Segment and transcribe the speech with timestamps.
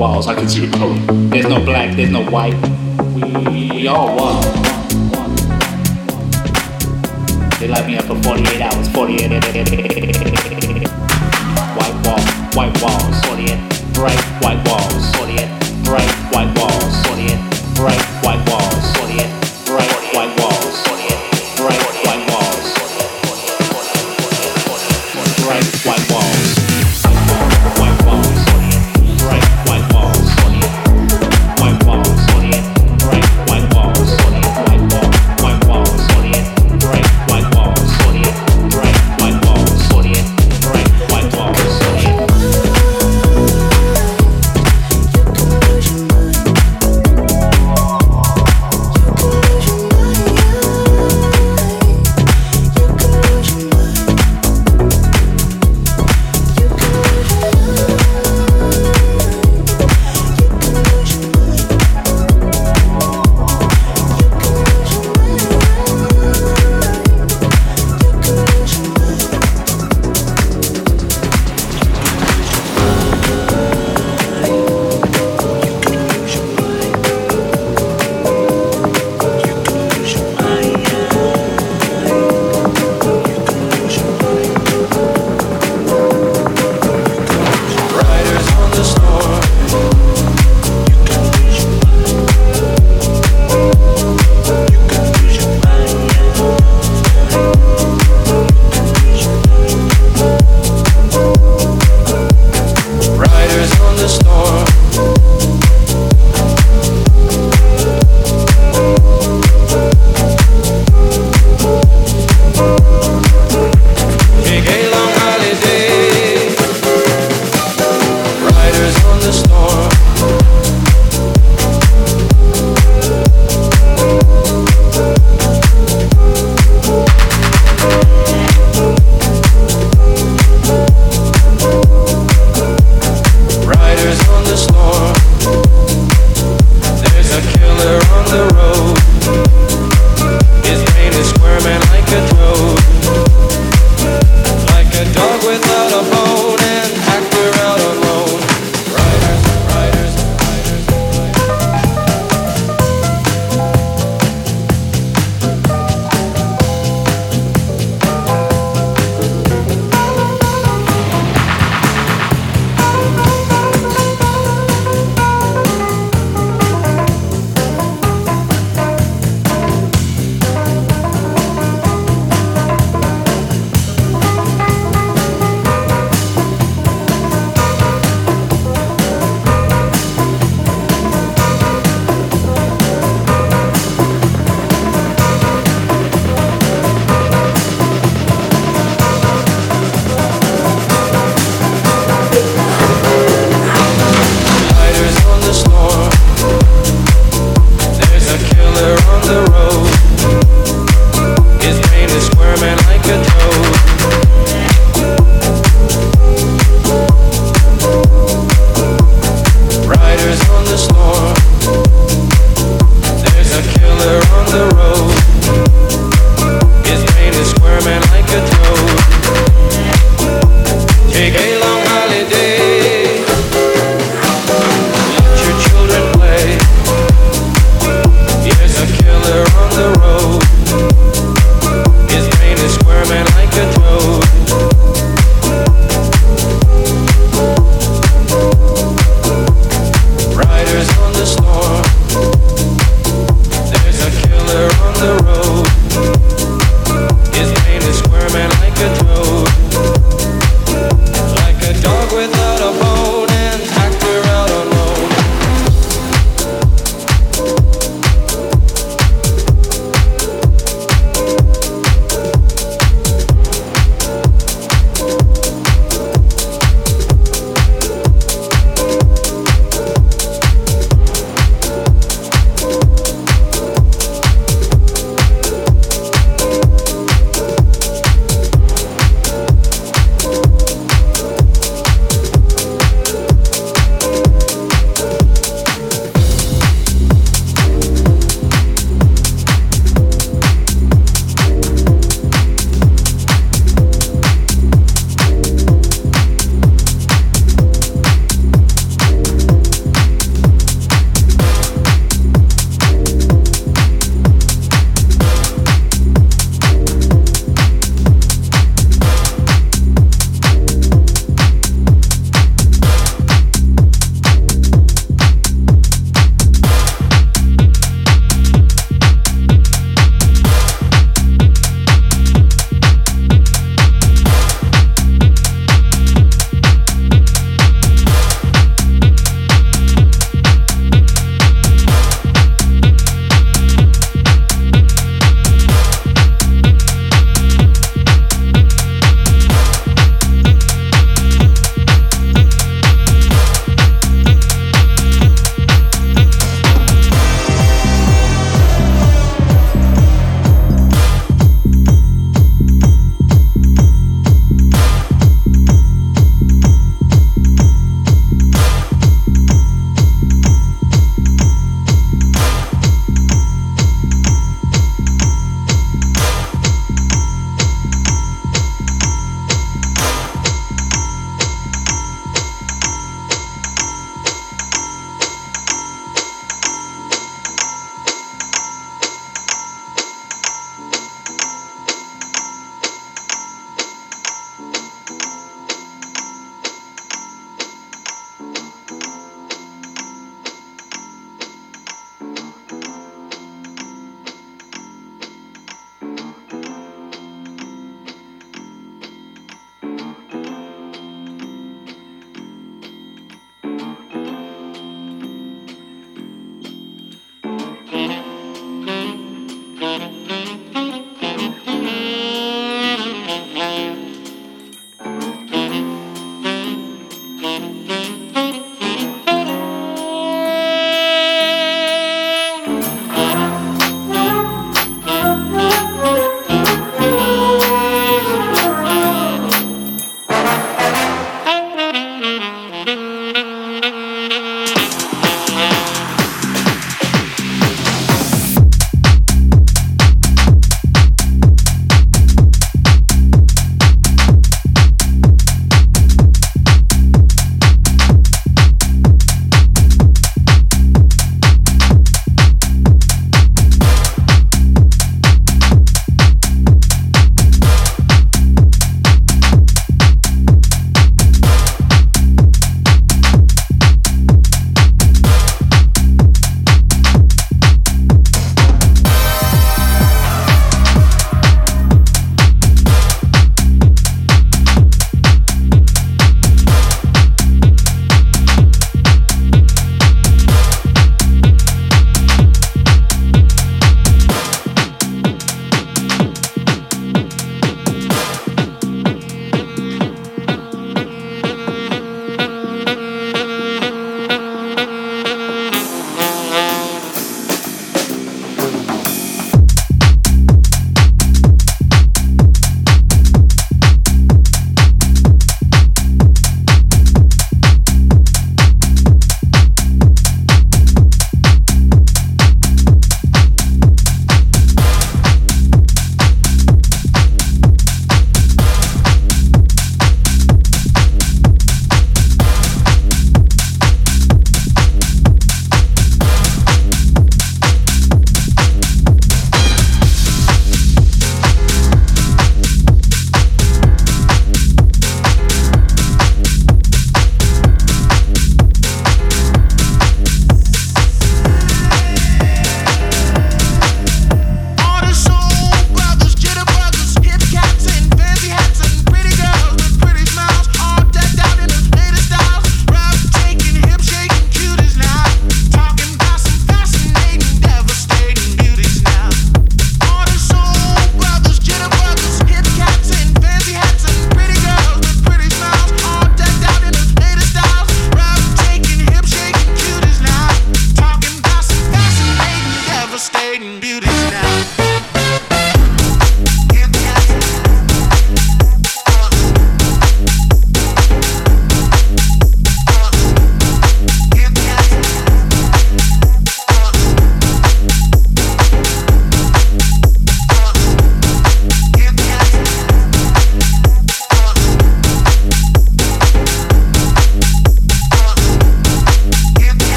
[0.00, 0.26] walls.
[0.26, 0.96] I can see the color.
[1.28, 2.54] There's no black, there's no white.
[3.52, 4.40] We, all one.
[7.60, 9.30] They light me up for 48 hours, 48.
[11.76, 12.20] White wall,
[12.56, 13.60] white walls, 48.
[13.92, 15.84] Bright white walls, 48.
[15.84, 16.59] Bright white walls,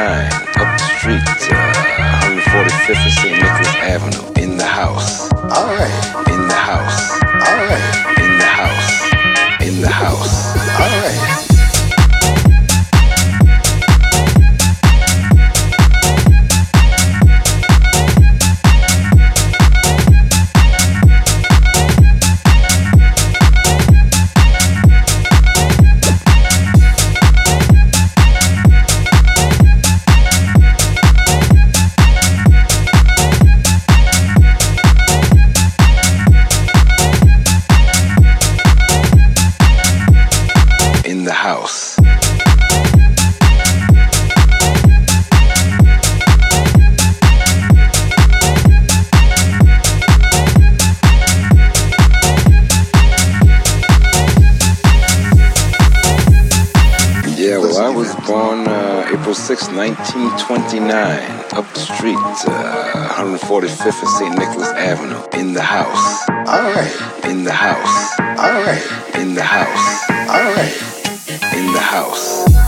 [0.00, 1.20] up the street,
[1.52, 1.72] uh,
[2.24, 3.42] 145th of St.
[3.42, 5.30] Nicholas Avenue, in the house.
[5.32, 6.28] All right.
[6.28, 7.10] In the house.
[7.22, 8.18] All right.
[8.18, 9.60] In the house.
[9.60, 10.56] In the house.
[10.80, 11.49] All right.
[59.60, 64.38] April 6, 1929, up the street, uh, 145th and St.
[64.38, 66.28] Nicholas Avenue, in the house.
[66.28, 67.24] All right.
[67.24, 68.18] In the house.
[68.20, 68.82] All right.
[69.16, 70.10] In the house.
[70.28, 70.72] All right.
[71.54, 72.59] In the house.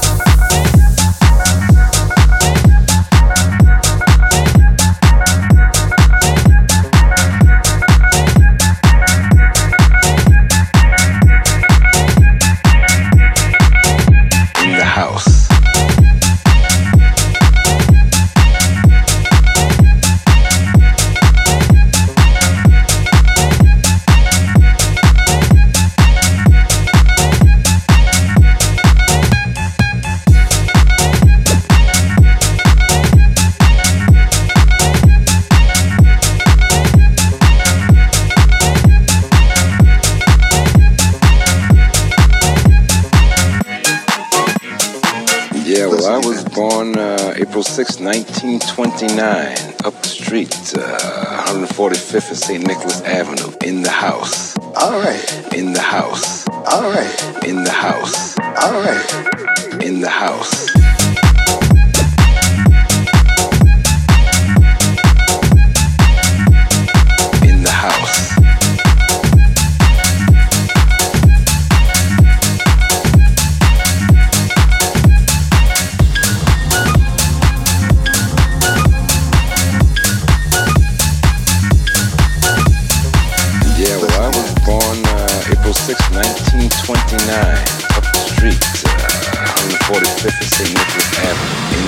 [47.52, 52.66] April 6, 1929, up the street, uh, 145th and St.
[52.66, 54.56] Nicholas Avenue, in the house.
[54.58, 55.54] All right.
[55.54, 56.46] In the house.
[56.48, 57.44] All right.
[57.44, 58.38] In the house.
[58.38, 59.82] All right.
[59.82, 60.71] In the house.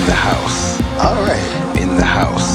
[0.05, 0.79] the house.
[0.99, 1.77] All right.
[1.81, 2.54] In the house.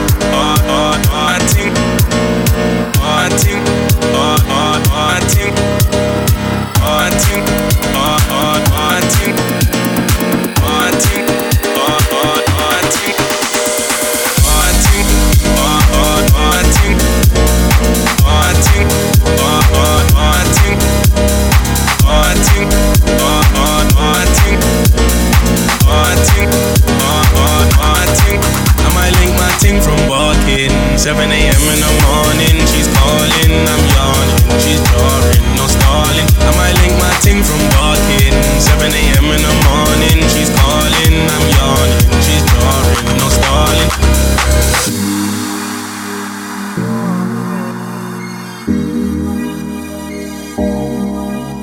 [31.11, 31.63] 7 a.m.
[31.75, 33.51] in the morning, she's calling.
[33.67, 36.23] I'm yawning, she's jarring, no stalling.
[36.39, 38.31] I might link my ting from barking.
[38.63, 39.27] 7 a.m.
[39.27, 41.15] in the morning, she's calling.
[41.35, 43.91] I'm yawning, she's jarring, no stalling.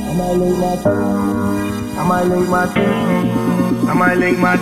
[0.05, 0.77] I might link my
[1.97, 2.69] I might link my.
[3.89, 4.61] I might link my.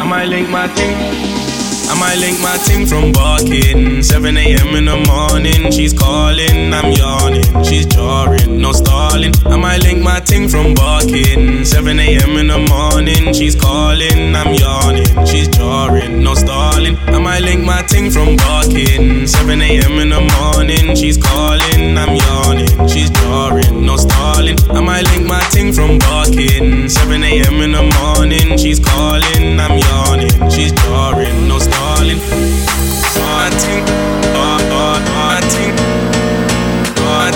[0.00, 1.47] I might link my.
[1.90, 4.02] I might link my ting from barking.
[4.02, 4.76] 7 a.m.
[4.76, 6.72] in the morning, she's calling.
[6.72, 9.32] I'm yawning, she's jarring, no stalling.
[9.46, 11.64] I might link my ting from barking.
[11.64, 12.36] 7 a.m.
[12.36, 14.36] in the morning, she's calling.
[14.36, 16.96] I'm yawning, she's jarring, no stalling.
[17.08, 19.26] I might link my ting from barking.
[19.26, 19.98] 7 a.m.
[19.98, 21.96] in the morning, she's calling.
[21.96, 24.58] I'm yawning, she's jarring, no stalling.
[24.70, 26.88] I might link my ting from barking.
[26.88, 27.62] 7 a.m.
[27.62, 29.58] in the morning, she's calling.
[29.58, 31.77] I'm yawning, she's jarring, no stalling.